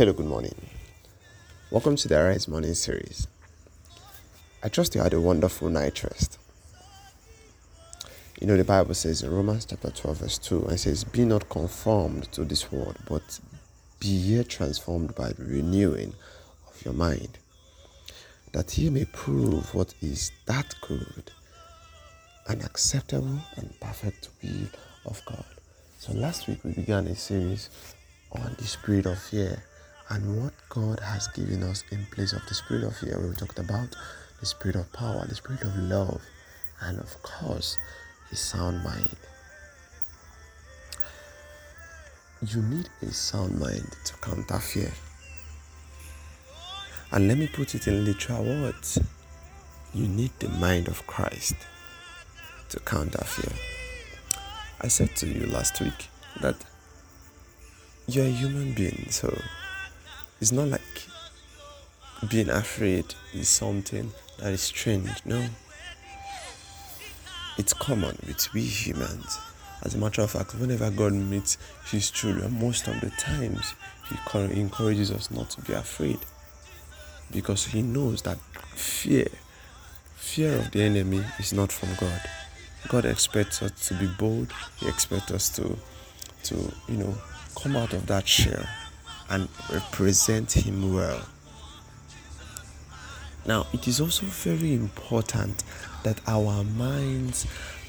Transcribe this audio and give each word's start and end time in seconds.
Hello, 0.00 0.14
good 0.14 0.24
morning. 0.24 0.54
Welcome 1.70 1.94
to 1.96 2.08
the 2.08 2.18
Arise 2.18 2.48
Morning 2.48 2.72
series. 2.72 3.28
I 4.62 4.70
trust 4.70 4.94
you 4.94 5.02
had 5.02 5.12
a 5.12 5.20
wonderful 5.20 5.68
night 5.68 6.02
rest. 6.02 6.38
You 8.40 8.46
know, 8.46 8.56
the 8.56 8.64
Bible 8.64 8.94
says 8.94 9.22
in 9.22 9.30
Romans 9.30 9.66
chapter 9.66 9.90
12, 9.90 10.16
verse 10.16 10.38
2, 10.38 10.68
it 10.68 10.78
says, 10.78 11.04
Be 11.04 11.26
not 11.26 11.50
conformed 11.50 12.32
to 12.32 12.46
this 12.46 12.72
world, 12.72 12.96
but 13.10 13.40
be 13.98 14.08
ye 14.08 14.42
transformed 14.42 15.14
by 15.14 15.32
the 15.32 15.44
renewing 15.44 16.14
of 16.66 16.82
your 16.82 16.94
mind, 16.94 17.36
that 18.52 18.78
ye 18.78 18.88
may 18.88 19.04
prove 19.04 19.74
what 19.74 19.92
is 20.00 20.32
that 20.46 20.76
good 20.80 21.30
and 22.48 22.64
acceptable 22.64 23.40
and 23.56 23.78
perfect 23.80 24.30
will 24.42 24.68
of 25.04 25.22
God. 25.26 25.44
So 25.98 26.14
last 26.14 26.48
week 26.48 26.64
we 26.64 26.72
began 26.72 27.06
a 27.06 27.14
series 27.14 27.68
on 28.32 28.56
the 28.56 28.64
spirit 28.64 29.04
of 29.04 29.18
fear 29.18 29.62
and 30.10 30.42
what 30.42 30.52
God 30.68 31.00
has 31.00 31.28
given 31.28 31.62
us 31.62 31.84
in 31.90 32.04
place 32.06 32.32
of 32.32 32.44
the 32.46 32.54
spirit 32.54 32.84
of 32.84 32.96
fear. 32.96 33.18
We 33.20 33.34
talked 33.34 33.58
about 33.58 33.96
the 34.40 34.46
spirit 34.46 34.76
of 34.76 34.92
power, 34.92 35.24
the 35.26 35.36
spirit 35.36 35.62
of 35.62 35.76
love, 35.76 36.20
and 36.82 36.98
of 36.98 37.22
course, 37.22 37.78
a 38.32 38.36
sound 38.36 38.82
mind. 38.82 39.16
You 42.44 42.62
need 42.62 42.88
a 43.02 43.12
sound 43.12 43.58
mind 43.58 43.96
to 44.04 44.14
counter 44.16 44.58
fear. 44.58 44.92
And 47.12 47.28
let 47.28 47.38
me 47.38 47.46
put 47.46 47.74
it 47.74 47.86
in 47.86 48.04
literal 48.04 48.44
words 48.44 48.98
you 49.92 50.06
need 50.06 50.30
the 50.38 50.48
mind 50.48 50.88
of 50.88 51.06
Christ 51.06 51.54
to 52.68 52.80
counter 52.80 53.24
fear. 53.24 53.52
I 54.80 54.88
said 54.88 55.14
to 55.16 55.26
you 55.26 55.46
last 55.46 55.80
week 55.80 56.08
that 56.40 56.56
you're 58.06 58.26
a 58.26 58.30
human 58.30 58.72
being, 58.72 59.06
so 59.10 59.36
it's 60.40 60.52
not 60.52 60.68
like 60.68 60.80
being 62.28 62.48
afraid 62.48 63.04
is 63.34 63.48
something 63.48 64.10
that 64.38 64.52
is 64.52 64.62
strange. 64.62 65.10
No, 65.24 65.46
it's 67.58 67.74
common 67.74 68.16
with 68.26 68.52
we 68.54 68.62
humans. 68.62 69.38
As 69.82 69.94
a 69.94 69.98
matter 69.98 70.22
of 70.22 70.30
fact, 70.30 70.54
whenever 70.54 70.90
God 70.90 71.12
meets 71.12 71.58
His 71.90 72.10
children, 72.10 72.58
most 72.58 72.88
of 72.88 73.00
the 73.00 73.10
times 73.10 73.74
He 74.08 74.60
encourages 74.60 75.10
us 75.10 75.30
not 75.30 75.50
to 75.50 75.60
be 75.62 75.74
afraid 75.74 76.18
because 77.30 77.66
He 77.66 77.82
knows 77.82 78.22
that 78.22 78.38
fear, 78.74 79.28
fear 80.16 80.56
of 80.56 80.70
the 80.70 80.82
enemy, 80.82 81.22
is 81.38 81.52
not 81.52 81.70
from 81.70 81.90
God. 81.98 82.20
God 82.88 83.04
expects 83.04 83.62
us 83.62 83.88
to 83.88 83.94
be 83.94 84.06
bold. 84.06 84.52
He 84.78 84.88
expects 84.88 85.30
us 85.32 85.50
to, 85.56 85.76
to 86.44 86.72
you 86.88 86.96
know, 86.96 87.14
come 87.54 87.76
out 87.76 87.92
of 87.92 88.06
that 88.06 88.26
shell 88.26 88.64
and 89.30 89.48
represent 89.72 90.52
Him 90.52 90.94
well. 90.94 91.22
Now, 93.46 93.66
it 93.72 93.88
is 93.88 94.00
also 94.00 94.26
very 94.26 94.74
important 94.74 95.64
that 96.02 96.20
our 96.26 96.62
minds 96.64 97.46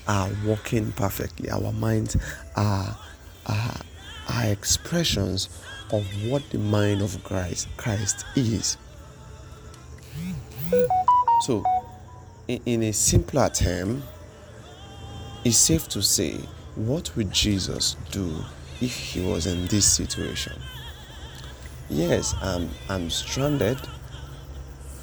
are 0.08 0.30
working 0.46 0.92
perfectly. 0.94 1.50
Our 1.50 1.72
minds 1.74 2.18
are, 2.56 2.98
are, 3.48 3.76
are 4.30 4.46
expressions 4.46 5.50
of 5.92 6.06
what 6.28 6.50
the 6.52 6.58
mind 6.58 7.02
of 7.02 7.22
Christ, 7.24 7.68
Christ 7.78 8.26
is. 8.36 8.78
So, 11.42 11.64
in, 12.48 12.62
in 12.66 12.84
a 12.84 12.94
simpler 12.94 13.50
term, 13.50 14.04
it's 15.44 15.58
safe 15.58 15.88
to 15.90 16.02
say, 16.02 16.38
what 16.76 17.16
would 17.16 17.32
Jesus 17.32 17.98
do 18.12 18.44
if 18.80 18.96
he 18.96 19.22
was 19.22 19.48
in 19.48 19.68
this 19.68 19.92
situation? 19.92 20.54
Yes, 21.92 22.36
I'm, 22.42 22.70
I'm 22.88 23.10
stranded. 23.10 23.78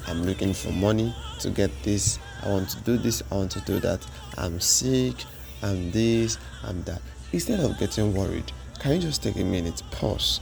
I'm 0.07 0.23
looking 0.23 0.55
for 0.55 0.71
money 0.71 1.13
to 1.39 1.51
get 1.51 1.69
this. 1.83 2.17
I 2.43 2.49
want 2.49 2.69
to 2.69 2.81
do 2.81 2.97
this. 2.97 3.21
I 3.31 3.35
want 3.35 3.51
to 3.51 3.61
do 3.61 3.79
that. 3.81 4.03
I'm 4.39 4.59
sick. 4.59 5.13
I'm 5.61 5.91
this. 5.91 6.39
I'm 6.63 6.81
that. 6.83 6.99
Instead 7.31 7.59
of 7.59 7.77
getting 7.77 8.15
worried, 8.15 8.51
can 8.79 8.93
you 8.93 9.01
just 9.01 9.21
take 9.21 9.35
a 9.35 9.43
minute, 9.43 9.83
pause, 9.91 10.41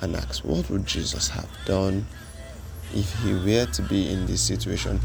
and 0.00 0.14
ask, 0.14 0.44
what 0.44 0.70
would 0.70 0.86
Jesus 0.86 1.28
have 1.30 1.50
done 1.64 2.06
if 2.94 3.12
he 3.24 3.34
were 3.34 3.66
to 3.66 3.82
be 3.82 4.08
in 4.08 4.24
this 4.26 4.40
situation? 4.40 5.00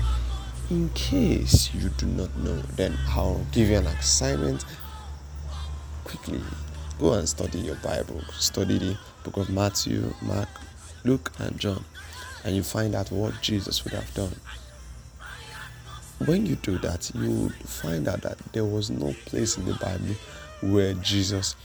In 0.69 0.89
case 0.89 1.73
you 1.73 1.89
do 1.89 2.05
not 2.05 2.37
know, 2.37 2.57
then 2.75 2.95
I'll 3.09 3.43
give 3.51 3.69
you 3.69 3.77
an 3.77 3.87
assignment 3.87 4.63
quickly 6.03 6.39
Go 6.99 7.13
and 7.13 7.27
study 7.27 7.59
your 7.59 7.75
Bible. 7.75 8.21
Study 8.37 8.77
the 8.77 8.97
book 9.23 9.37
of 9.37 9.49
Matthew, 9.49 10.13
Mark, 10.21 10.47
Luke, 11.05 11.31
and 11.39 11.59
John, 11.59 11.83
and 12.43 12.55
you 12.55 12.63
find 12.63 12.95
out 12.95 13.11
what 13.11 13.41
Jesus 13.41 13.83
would 13.83 13.93
have 13.93 14.13
done. 14.13 14.35
When 16.25 16.45
you 16.45 16.55
do 16.55 16.77
that, 16.79 17.11
you 17.15 17.49
find 17.49 18.07
out 18.07 18.21
that 18.21 18.37
there 18.53 18.63
was 18.65 18.89
no 18.89 19.13
place 19.25 19.57
in 19.57 19.65
the 19.65 19.73
Bible 19.73 20.15
where 20.61 20.93
Jesus 20.95 21.55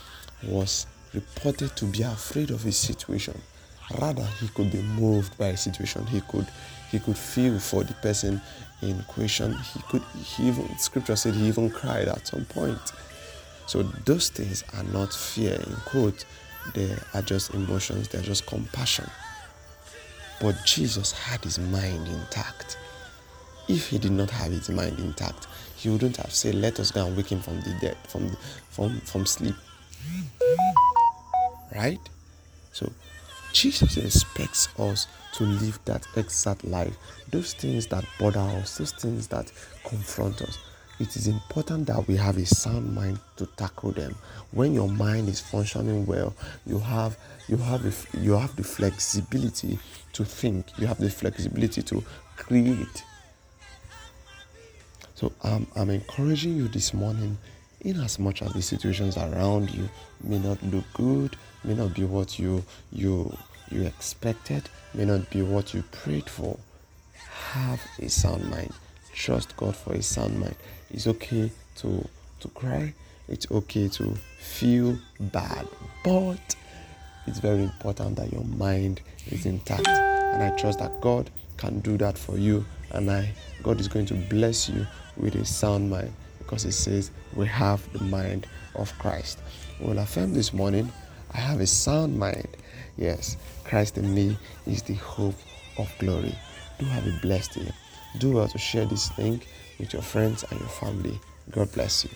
was 0.42 0.86
reported 1.14 1.76
to 1.76 1.84
be 1.84 2.02
afraid 2.02 2.50
of 2.50 2.62
his 2.62 2.76
situation. 2.76 3.40
Rather, 4.00 4.24
he 4.40 4.48
could 4.48 4.70
be 4.70 4.82
moved 4.82 5.36
by 5.38 5.48
a 5.48 5.56
situation. 5.56 6.06
He 6.06 6.20
could 6.22 6.46
he 6.90 6.98
could 6.98 7.16
feel 7.16 7.58
for 7.58 7.84
the 7.84 7.94
person 7.94 8.40
in 8.82 9.02
question. 9.04 9.56
He 9.72 9.80
could 9.82 10.02
he 10.16 10.48
even 10.48 10.76
scripture 10.78 11.16
said 11.16 11.34
he 11.34 11.46
even 11.46 11.70
cried 11.70 12.08
at 12.08 12.26
some 12.26 12.44
point. 12.46 12.92
So 13.66 13.82
those 13.82 14.30
things 14.30 14.64
are 14.74 14.84
not 14.84 15.12
fear 15.12 15.54
in 15.54 15.76
quote, 15.84 16.24
they 16.74 16.96
are 17.14 17.22
just 17.22 17.54
emotions, 17.54 18.08
they're 18.08 18.22
just 18.22 18.46
compassion. 18.46 19.08
But 20.40 20.56
Jesus 20.64 21.12
had 21.12 21.42
his 21.42 21.58
mind 21.58 22.06
intact. 22.06 22.78
If 23.68 23.88
he 23.88 23.98
did 23.98 24.12
not 24.12 24.30
have 24.30 24.52
his 24.52 24.70
mind 24.70 24.98
intact, 24.98 25.46
he 25.76 25.90
wouldn't 25.90 26.16
have 26.16 26.32
said, 26.32 26.54
Let 26.54 26.80
us 26.80 26.90
go 26.90 27.06
and 27.06 27.16
wake 27.16 27.30
him 27.30 27.40
from 27.40 27.60
the 27.60 27.76
dead, 27.80 27.96
from 28.06 28.36
from 28.70 29.00
from 29.00 29.26
sleep. 29.26 29.54
Right? 31.74 32.00
So 32.72 32.90
Jesus 33.52 33.96
expects 33.96 34.68
us 34.78 35.06
to 35.34 35.44
live 35.44 35.78
that 35.84 36.06
exact 36.16 36.64
life. 36.64 36.96
Those 37.30 37.52
things 37.52 37.86
that 37.88 38.04
bother 38.18 38.40
us, 38.40 38.78
those 38.78 38.92
things 38.92 39.26
that 39.28 39.50
confront 39.84 40.42
us, 40.42 40.58
it 41.00 41.16
is 41.16 41.28
important 41.28 41.86
that 41.86 42.06
we 42.08 42.16
have 42.16 42.36
a 42.36 42.46
sound 42.46 42.94
mind 42.94 43.18
to 43.36 43.46
tackle 43.56 43.92
them. 43.92 44.14
When 44.50 44.74
your 44.74 44.88
mind 44.88 45.28
is 45.28 45.40
functioning 45.40 46.06
well 46.06 46.34
you 46.66 46.78
have 46.78 47.16
you 47.48 47.56
have 47.56 47.84
a, 47.86 48.18
you 48.18 48.32
have 48.32 48.54
the 48.56 48.64
flexibility 48.64 49.78
to 50.12 50.24
think. 50.24 50.66
You 50.78 50.86
have 50.86 50.98
the 50.98 51.10
flexibility 51.10 51.82
to 51.82 52.04
create. 52.36 53.04
So 55.14 55.32
um, 55.42 55.66
i'm 55.74 55.90
encouraging 55.90 56.56
you 56.56 56.68
this 56.68 56.94
morning 56.94 57.36
in 57.80 58.00
as 58.00 58.18
much 58.18 58.42
as 58.42 58.52
the 58.52 58.62
situations 58.62 59.16
around 59.16 59.70
you 59.70 59.88
may 60.22 60.38
not 60.38 60.62
look 60.62 60.84
good 60.94 61.36
may 61.64 61.74
not 61.74 61.94
be 61.94 62.04
what 62.04 62.38
you 62.38 62.62
you 62.92 63.36
you 63.70 63.82
expected 63.82 64.68
may 64.94 65.04
not 65.04 65.28
be 65.30 65.42
what 65.42 65.74
you 65.74 65.82
prayed 65.90 66.28
for 66.28 66.56
have 67.52 67.80
a 68.00 68.08
sound 68.08 68.48
mind 68.48 68.72
trust 69.24 69.56
god 69.56 69.74
for 69.74 69.92
a 69.94 70.02
sound 70.02 70.38
mind 70.38 70.56
it's 70.90 71.06
okay 71.06 71.50
to 71.76 72.08
to 72.40 72.48
cry. 72.48 72.94
It's 73.28 73.50
okay 73.50 73.88
to 73.88 74.14
feel 74.38 74.98
bad, 75.20 75.66
but 76.02 76.56
it's 77.26 77.40
very 77.40 77.62
important 77.62 78.16
that 78.16 78.32
your 78.32 78.44
mind 78.44 79.00
is 79.30 79.44
intact. 79.44 79.86
And 79.86 80.42
I 80.42 80.56
trust 80.56 80.78
that 80.78 81.00
God 81.00 81.30
can 81.56 81.80
do 81.80 81.98
that 81.98 82.16
for 82.16 82.38
you. 82.38 82.64
And 82.92 83.10
I 83.10 83.30
God 83.62 83.80
is 83.80 83.88
going 83.88 84.06
to 84.06 84.14
bless 84.14 84.68
you 84.68 84.86
with 85.16 85.34
a 85.34 85.44
sound 85.44 85.90
mind 85.90 86.12
because 86.38 86.64
it 86.64 86.72
says 86.72 87.10
we 87.34 87.46
have 87.46 87.80
the 87.92 88.04
mind 88.04 88.46
of 88.74 88.96
Christ. 88.98 89.40
Well, 89.80 89.98
affirm 89.98 90.32
this 90.32 90.52
morning, 90.54 90.90
I 91.32 91.38
have 91.38 91.60
a 91.60 91.66
sound 91.66 92.18
mind. 92.18 92.48
Yes, 92.96 93.36
Christ 93.64 93.98
in 93.98 94.14
me 94.14 94.38
is 94.66 94.82
the 94.82 94.94
hope 94.94 95.36
of 95.76 95.92
glory. 95.98 96.34
Do 96.78 96.86
have 96.86 97.06
a 97.06 97.18
blessed 97.20 97.54
day. 97.54 97.70
Do 98.16 98.32
well 98.32 98.48
to 98.48 98.58
share 98.58 98.86
this 98.86 99.16
link 99.18 99.46
with 99.78 99.92
your 99.92 100.02
friends 100.02 100.44
and 100.50 100.58
your 100.58 100.68
family. 100.68 101.20
God 101.50 101.70
bless 101.72 102.04
you. 102.04 102.10